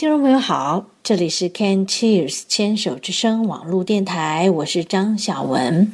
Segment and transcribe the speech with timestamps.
[0.00, 5.92] 嗨，听众朋友好，这里是 Can Cheers 牵手之声网络电台，我是张小文。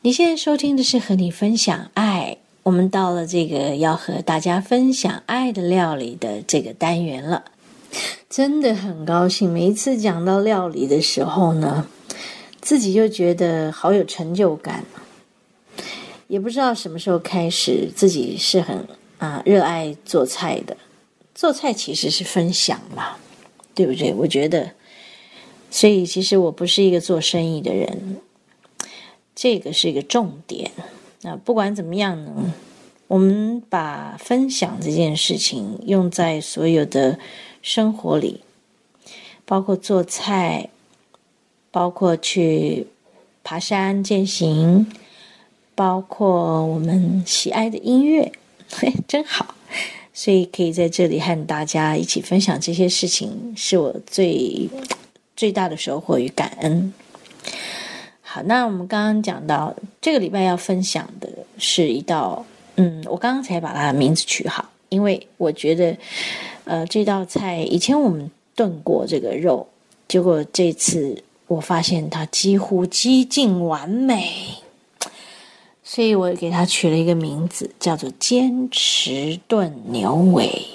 [0.00, 7.44] 你现在收听的是和你分享爱，我们到了这个要和大家分享爱的料理的这个单元了，
[8.30, 9.52] 真的很高兴。
[9.52, 11.86] 每一次讲到料理的时候呢，
[12.62, 14.82] 自己就觉得好有成就感，
[16.28, 20.74] 也不知道什么时候开始，自己是很啊热爱做菜的。
[21.34, 23.14] 做菜其实是分享嘛，
[23.76, 24.12] 对不对？
[24.14, 24.72] 我觉得，
[25.70, 28.16] 所以其实我不是一个做生意的人，
[29.34, 30.70] 这个是一个重点。
[31.20, 32.54] 那不管怎么样呢，
[33.06, 37.18] 我们把分享这件事情用在所有的
[37.60, 38.40] 生活里，
[39.44, 40.70] 包括做菜，
[41.70, 42.86] 包括去
[43.44, 44.90] 爬山践行，
[45.74, 48.32] 包括我们喜爱的音乐，
[48.70, 49.54] 嘿，真好。
[50.18, 54.66] 所以可以在这里和大家一起分享这些事情，是我最
[55.36, 56.90] 最大的收获与感恩。
[58.22, 61.28] 好，那我们刚刚讲到这个礼拜要分享的
[61.58, 62.42] 是一道，
[62.76, 65.94] 嗯，我刚刚才把它的名字取好，因为我觉得，
[66.64, 69.68] 呃，这道菜以前我们炖过这个肉，
[70.08, 74.32] 结果这次我发现它几乎几近完美。
[75.88, 80.66] 所以我给它取了一个名字，叫做“坚持炖牛尾”。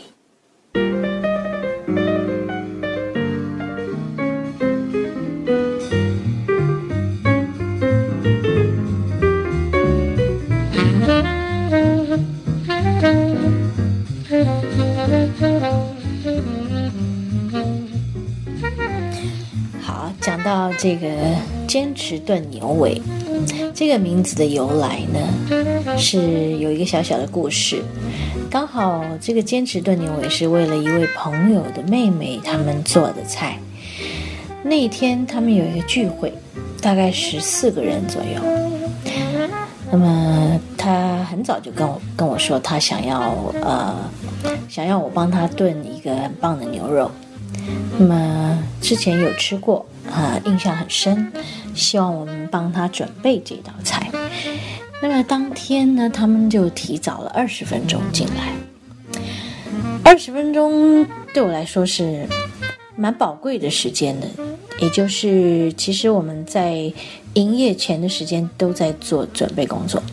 [19.82, 21.10] 好，讲到这个
[21.68, 23.02] “坚持炖牛尾”。
[23.74, 27.82] 这个名字的由来呢，是有一个小小的故事。
[28.50, 33.58] 刚好这个坚持炖牛尾是为了一位朋友的妹妹他们做的菜。
[34.64, 36.34] 那一天他们有一个聚会，
[36.82, 38.42] 大概十四个人左右。
[39.92, 43.96] 那么他很早就跟我跟我说，他想要呃，
[44.70, 47.10] 想要我帮他炖一个很棒的牛肉。
[47.98, 51.32] 那么之前有吃过啊，印象很深。
[51.74, 54.10] 希望我们帮他准备这道菜。
[55.02, 58.54] 那么当天呢，他们就提早了二十分钟进来。
[60.04, 62.28] 二十分钟对我来说是
[62.96, 64.28] 蛮宝贵的时间的，
[64.80, 66.92] 也就是其实我们在
[67.34, 70.04] 营业前的时间都在做准备工作，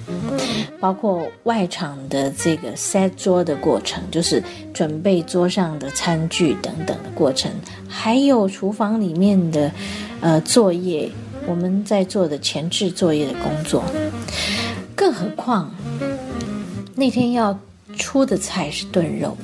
[0.80, 4.42] 包括外场的这个 set 桌的过程，就是
[4.72, 7.50] 准备桌上的餐具等等的过程，
[7.88, 9.70] 还有厨房里面的
[10.20, 11.10] 呃作业。
[11.48, 13.82] 我们在做的前置作业的工作，
[14.94, 15.74] 更何况
[16.94, 17.58] 那天要
[17.96, 19.34] 出的菜是炖肉，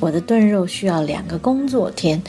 [0.00, 2.20] 我的炖肉需要两个工作天，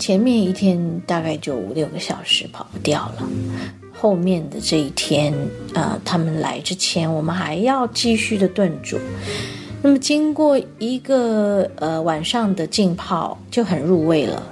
[0.00, 3.28] 前面一天大概就五六个小时跑不掉了，
[3.92, 5.32] 后面的这一天
[5.72, 8.98] 啊，他们来之前，我们还要继续的炖煮。
[9.82, 14.42] 那么经过一个呃晚上的浸泡，就很入味了。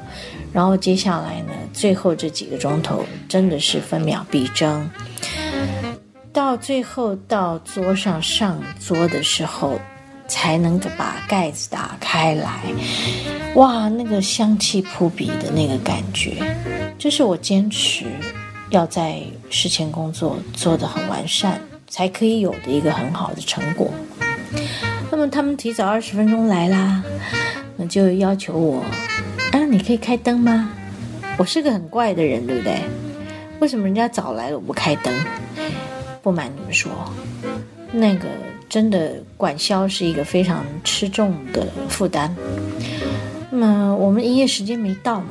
[0.52, 4.88] 然后接下来呢，最后这几个钟头真的是分秒必争。
[6.32, 9.78] 到最后到桌上上桌的时候，
[10.28, 12.60] 才能够把盖子打开来。
[13.54, 16.36] 哇，那个香气扑鼻的那个感觉，
[16.98, 18.04] 这是我坚持
[18.70, 19.20] 要在
[19.50, 23.90] 事前工作做得很完善，才可以有的一个很好的成果。
[25.10, 27.02] 那么他们提早二十分钟来啦，
[27.76, 28.84] 那就要求我。
[29.52, 30.70] 啊，你可以开灯吗？
[31.36, 32.80] 我是个很怪的人，对不对？
[33.60, 35.12] 为什么人家早来了我不开灯？
[36.22, 36.90] 不瞒你们说，
[37.92, 38.28] 那个
[38.68, 42.34] 真的管销是一个非常吃重的负担。
[43.50, 45.30] 那么我们营业时间没到嘛，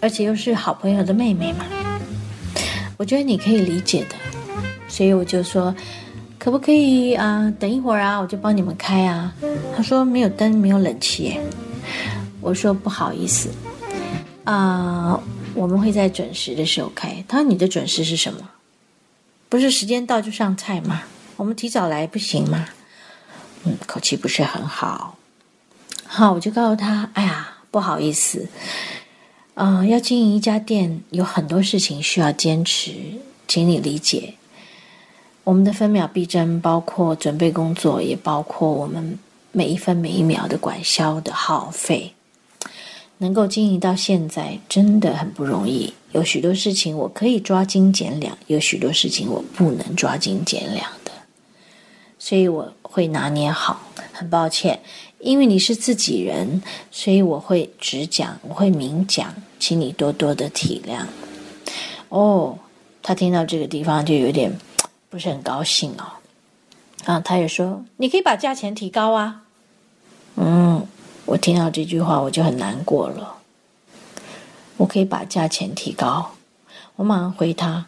[0.00, 1.64] 而且又是好朋友的妹妹嘛，
[2.96, 4.14] 我觉得你可以理解的，
[4.86, 5.74] 所以我就说，
[6.38, 7.52] 可不可以啊？
[7.58, 9.34] 等一会儿啊，我就帮你们开啊。
[9.76, 11.40] 他说没有灯，没有冷气耶。
[12.44, 13.48] 我说不好意思，
[14.44, 15.18] 啊，
[15.54, 17.24] 我们会在准时的时候开。
[17.26, 18.50] 他说你的准时是什么？
[19.48, 21.04] 不是时间到就上菜吗？
[21.36, 22.68] 我们提早来不行吗？
[23.64, 25.16] 嗯，口气不是很好。
[26.04, 28.46] 好，我就告诉他，哎呀，不好意思，
[29.54, 32.92] 啊，要经营一家店，有很多事情需要坚持，
[33.48, 34.34] 请你理解。
[35.44, 39.18] 我们的分秒必争，包括准备工作，也包括我们
[39.50, 42.13] 每一分每一秒的管销的耗费。
[43.18, 51.10] 能够经营到现在真的很不容易，有许多事情我可以抓斤减两，有许多事情我不能抓斤减两的，
[52.18, 53.80] 所以我会拿捏好。
[54.16, 54.78] 很抱歉，
[55.18, 56.62] 因为你是自己人，
[56.92, 61.04] 所以我会直讲，我会明讲，请你多多的体谅。
[62.10, 62.56] 哦，
[63.02, 64.56] 他听到这个地方就有点
[65.10, 66.06] 不是很高兴哦。
[67.06, 69.42] 啊，他也说你可以把价钱提高啊。
[70.36, 70.86] 嗯，
[71.26, 73.36] 我听到这句话我就很难过了。
[74.76, 76.32] 我可以把价钱提高，
[76.96, 77.86] 我马上回他。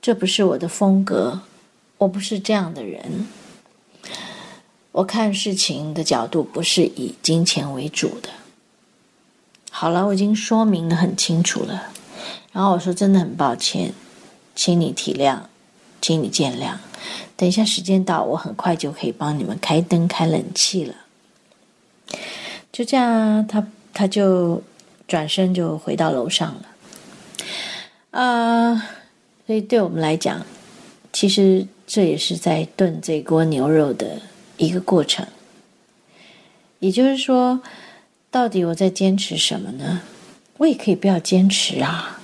[0.00, 1.40] 这不是我的风格，
[1.98, 3.26] 我不是这样的人。
[4.92, 8.30] 我看事情的角度不是以金钱为主的。
[9.70, 11.92] 好了，我已经说明的很清楚了。
[12.52, 13.92] 然后我说：“真的很抱歉，
[14.54, 15.40] 请你体谅，
[16.00, 16.76] 请你见谅。
[17.36, 20.94] 等一下时间到，我很快就可以帮你们开灯、开冷气了。”
[22.72, 24.62] 就这样，他他就
[25.06, 28.20] 转身就回到楼上了。
[28.20, 28.90] 啊。
[29.46, 30.44] 所以，对我们来讲，
[31.10, 34.20] 其实这也是在炖这锅牛肉的
[34.58, 35.26] 一个过程。
[36.80, 37.58] 也就是说，
[38.30, 40.02] 到底我在坚持什么呢？
[40.58, 42.20] 我也可以不要坚持啊。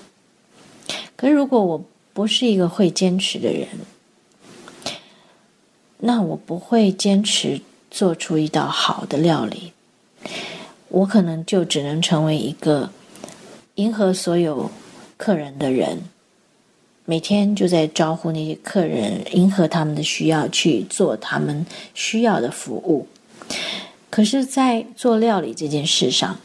[1.16, 1.82] 可是，如果我
[2.12, 3.68] 不是一个会坚持的人，
[5.96, 7.58] 那我不会坚持
[7.90, 9.72] 做出一道好的料理。
[10.94, 12.88] 我可能就只能成为一个
[13.74, 14.70] 迎合所有
[15.16, 15.98] 客人的人。
[17.04, 23.08] 每天就在招呼那些客人，迎合他们的需要去做他们需要的服务。
[24.08, 26.38] 可是，在做料理这件事上，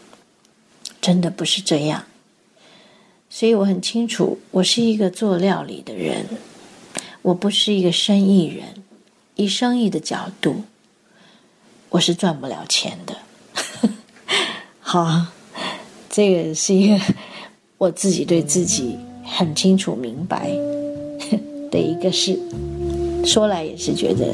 [1.00, 2.04] 真的不是这样。
[3.30, 6.26] 所以我很清楚，我是一个做料理的人，
[7.22, 8.66] 我不是一个生意人。
[9.36, 10.64] 以生意的角度，
[11.90, 13.16] 我是赚不了钱的。
[14.92, 15.22] 好，
[16.10, 17.00] 这个是一个
[17.78, 18.98] 我自己对自己。
[19.24, 20.50] 很清楚明白
[21.70, 22.36] 的一个事，
[23.24, 24.26] 说来也是觉得，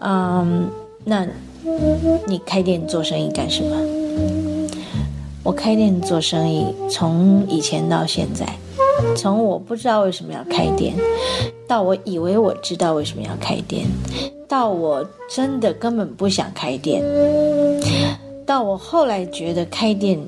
[0.00, 0.68] 嗯，
[1.02, 1.26] 那
[2.26, 4.68] 你开店做生意干什么？
[5.42, 8.46] 我开店做生意，从以前到现在，
[9.16, 10.94] 从我不知道为什么要开店，
[11.66, 13.86] 到我以为我知道为什么要开店，
[14.46, 17.02] 到我真的根本不想开店，
[18.50, 20.18] 到我后来觉得开店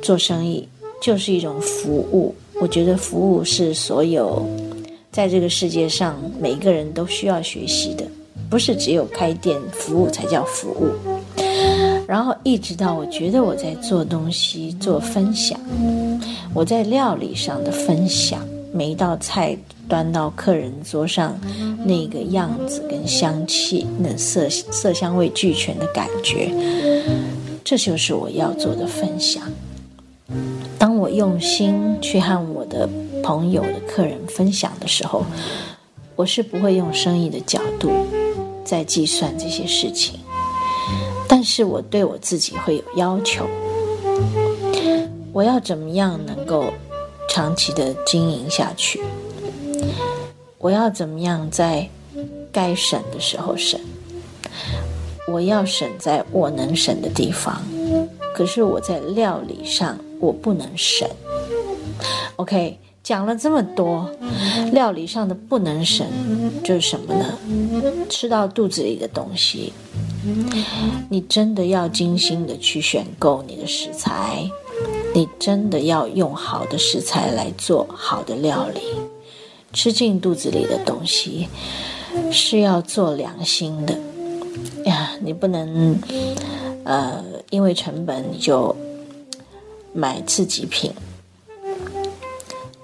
[0.00, 0.68] 做生意
[1.02, 2.32] 就是一种服务。
[2.60, 4.48] 我觉得服务是所有
[5.10, 8.06] 在这个世界上每个人都需要学习的，
[8.48, 10.86] 不是只有开店服务才叫服务。
[12.06, 15.58] 然后一直到我觉得我在做东西做分享，
[16.54, 19.56] 我在料理上的分享，每一道菜
[19.88, 21.36] 端到客人桌上
[21.84, 26.52] 那个样子跟香气，那色色香味俱全的感觉，
[27.64, 29.42] 这就是我要做的分享。
[30.78, 32.86] 当我用心去和我的
[33.22, 35.24] 朋友的客人分享的时候，
[36.14, 37.90] 我是不会用生意的角度
[38.64, 40.20] 在计算这些事情，
[41.26, 43.46] 但是我对我自己会有要求，
[45.32, 46.66] 我要怎么样能够
[47.30, 49.00] 长期的经营下去？
[50.58, 51.88] 我要怎么样在
[52.52, 53.80] 该省的时候省？
[55.28, 57.62] 我要省在我能省的地方，
[58.34, 59.98] 可是我在料理上。
[60.20, 61.06] 我不能省
[62.36, 64.10] ，OK，讲了这么多，
[64.72, 66.06] 料理上的不能省
[66.62, 67.38] 就是什么呢？
[68.08, 69.70] 吃到肚子里的东西，
[71.10, 74.48] 你真的要精心的去选购你的食材，
[75.14, 78.80] 你真的要用好的食材来做好的料理。
[79.74, 81.48] 吃进肚子里的东西
[82.32, 83.98] 是要做良心的
[84.84, 85.98] 呀，你不能
[86.84, 88.74] 呃因为成本你就。
[89.96, 90.92] 买次极品，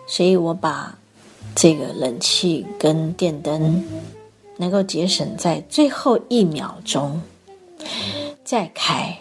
[0.07, 0.97] 所以我把
[1.57, 3.85] 这个冷气跟电灯
[4.59, 7.21] 能够节省在最后一秒钟
[8.45, 9.19] 再开，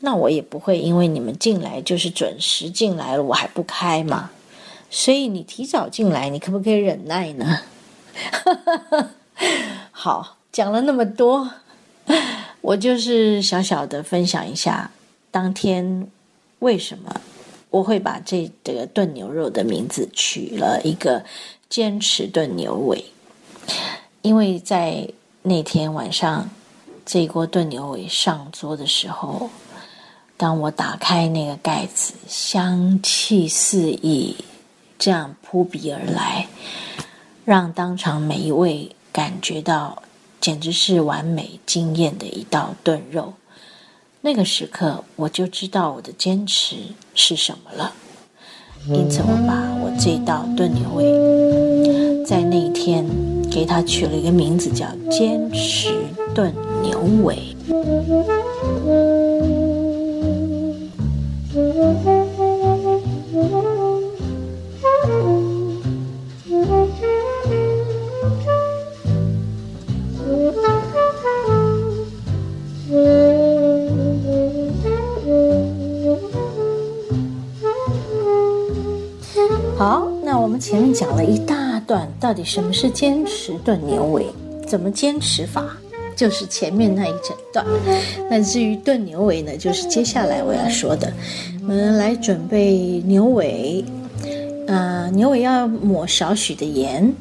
[0.00, 4.30] 那我也不会因为你们进来就是准时进来了，我还不开嘛。
[4.90, 7.60] 所以你提早进来，你可不可以忍耐呢？
[9.90, 11.50] 好，讲了那么多，
[12.60, 14.90] 我就是小小的分享一下
[15.30, 16.08] 当天。
[16.60, 17.20] 为什么
[17.70, 21.24] 我会把这这个炖牛肉的名字取了一个
[21.70, 23.04] “坚持炖牛尾”？
[24.22, 25.08] 因为在
[25.42, 26.50] 那天晚上，
[27.06, 29.48] 这锅炖牛尾上桌的时候，
[30.36, 34.36] 当我打开那个盖子，香气四溢，
[34.98, 36.48] 这样扑鼻而来，
[37.44, 40.02] 让当场每一位感觉到
[40.40, 43.34] 简直是完美惊艳的一道炖肉。
[44.20, 46.76] 那个时刻，我就知道我的坚持
[47.14, 47.92] 是什么了。
[48.86, 53.04] 因此，我把我这道炖牛尾在那一天
[53.50, 55.94] 给它取了一个名字叫坚持
[56.34, 57.56] 炖牛尾。
[80.68, 84.26] 前面讲了一大段，到底什么是坚持炖牛尾？
[84.66, 85.66] 怎么坚持法？
[86.14, 87.64] 就是前面那一整段。
[88.28, 91.10] 那至于炖牛尾呢，就是接下来我要说的。
[91.62, 93.82] 我们来准备牛尾，
[94.66, 97.14] 呃，牛尾要抹少许的盐，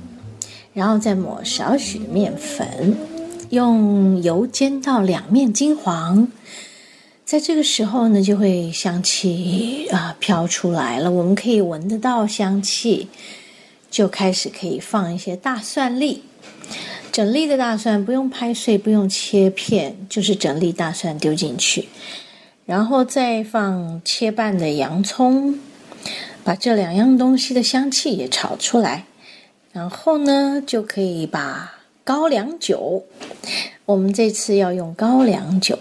[0.74, 2.98] 然后再抹少许的面粉，
[3.52, 6.28] 用油煎到两面金黄。
[7.28, 13.10] 在这个时候呢，就会香气啊飘出来了，我们可以闻得到香气，
[13.92, 16.24] 就开始可以放一些大蒜粒，
[17.12, 21.90] 整粒的大蒜不用拍碎，不用切片，就是整粒大蒜丢进去，
[22.66, 25.60] 然后再放切半的洋葱，
[26.46, 29.04] 把这两样东西的香气也炒出来，
[29.74, 31.74] 然后呢，就可以把
[32.06, 33.04] 高粱酒，
[33.84, 35.78] 我们这次要用高粱酒。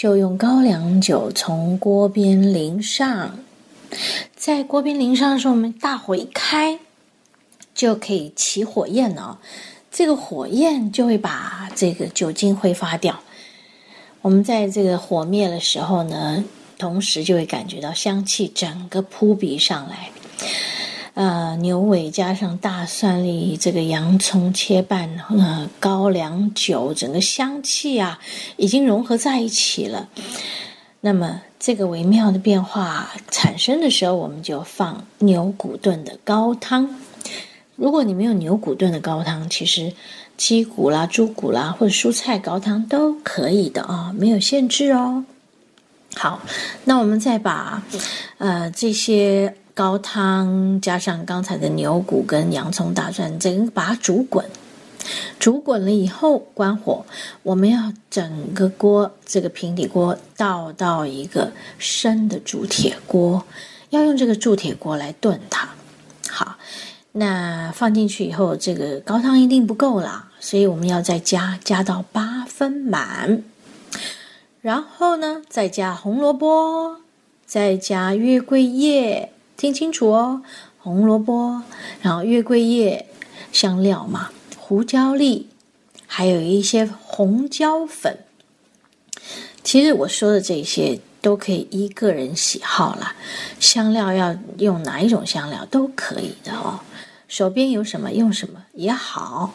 [0.00, 3.38] 就用高粱酒从锅边淋上，
[4.34, 6.78] 在锅边淋上的时候，我们大火一开，
[7.74, 9.38] 就可以起火焰了。
[9.92, 13.20] 这个火焰就会把这个酒精挥发掉。
[14.22, 16.42] 我们在这个火灭的时候呢，
[16.78, 20.08] 同时就会感觉到香气整个扑鼻上来。
[21.20, 28.18] 呃，牛尾加上大蒜粒，这个洋葱切半，呃，高粱酒，整个香气啊，
[28.56, 30.08] 已经融合在一起了。
[31.02, 36.88] 那么，这个微妙的变化产生的时候，我们就放牛骨炖的高汤。
[37.76, 39.92] 如果你没有牛骨炖的高汤，其实
[40.38, 45.26] 鸡骨啦、猪骨啦，或者蔬菜高汤都可以的啊，没有限制哦。
[46.14, 46.40] 好，
[46.84, 47.82] 那我们再把
[48.38, 49.54] 呃这些。
[49.80, 54.44] 高汤加上刚才的牛骨跟洋葱、大蒜，整个把它煮滚。
[55.38, 57.06] 煮滚了以后，关火。
[57.42, 63.42] 我们要整个锅这个平底锅倒到一个深的铸铁锅，
[63.88, 65.70] 要用这个铸铁锅来炖它。
[66.28, 66.58] 好，
[67.12, 73.42] 那放进去以后，这个高汤一定不够啦，所以我们要再加，加到八分满。
[74.60, 76.98] 然后呢，再加红萝卜，
[77.46, 79.32] 再加月桂叶。
[79.60, 80.40] 听清楚哦，
[80.78, 81.60] 红萝卜，
[82.00, 83.04] 然后月桂叶、
[83.52, 85.50] 香料嘛，胡椒粒，
[86.06, 88.20] 还有一些红椒粉。
[89.62, 93.14] 其实我说的这些都可以依个人喜好啦，
[93.58, 96.80] 香料要用哪一种香料都可以的哦。
[97.28, 99.52] 手边有什么用什么也好。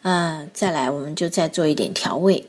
[0.00, 2.48] 嗯，再来我们就再做一点调味，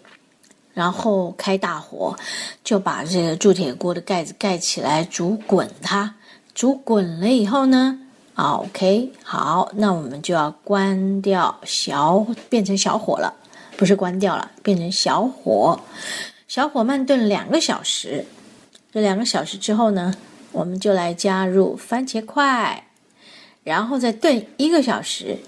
[0.73, 2.15] 然后开大火，
[2.63, 6.15] 就把这个铸铁锅的盖子盖起来，煮滚它。
[6.53, 7.99] 煮滚了以后呢
[8.35, 13.33] ，OK，好，那我们就要关掉小，变成小火了，
[13.75, 15.79] 不是关掉了，变成小火，
[16.47, 18.25] 小火慢炖两个小时。
[18.91, 20.13] 这两个小时之后呢，
[20.51, 22.87] 我们就来加入番茄块，
[23.63, 25.39] 然后再炖一个小时。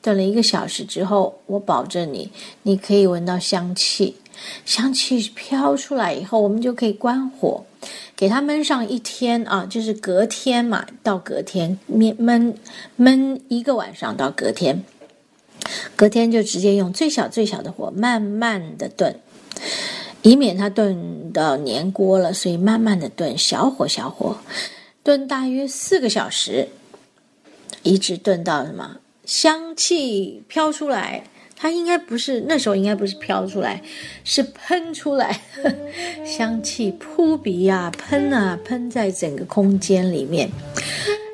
[0.00, 2.30] 炖了一个小时之后，我保证你，
[2.62, 4.18] 你可以闻到香气，
[4.64, 7.64] 香气飘出来以后，我们就可以关火。
[8.16, 12.54] 给它焖上一天啊，就是隔天嘛，到隔天焖焖
[12.96, 14.84] 焖一个晚上到隔天，
[15.96, 19.18] 隔天就直接用最小最小的火慢慢的炖，
[20.22, 24.38] 以免它炖到粘锅了，所以慢慢的炖，小火小火
[25.02, 26.68] 炖大约四个小时，
[27.82, 31.24] 一直炖到什么香气飘出来。
[31.64, 33.80] 它应该不是那时候，应该不是飘出来，
[34.22, 35.40] 是喷出来，
[36.22, 40.46] 香气扑鼻呀，喷啊，喷在整个空间里面，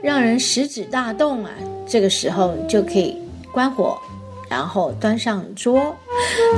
[0.00, 1.50] 让人食指大动啊。
[1.84, 3.16] 这个时候就可以
[3.52, 3.98] 关火，
[4.48, 5.96] 然后端上桌。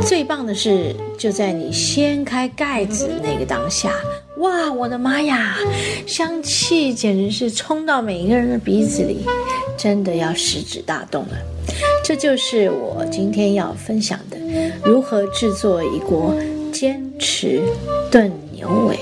[0.07, 3.91] 最棒的是，就在你掀开盖子那个当下，
[4.37, 5.57] 哇，我的妈呀，
[6.07, 9.25] 香气简直是冲到每一个人的鼻子里，
[9.79, 11.39] 真的要食指大动了。
[12.05, 14.37] 这就是我今天要分享的，
[14.85, 16.35] 如何制作一锅
[16.73, 17.63] 坚持
[18.11, 18.99] 炖牛尾。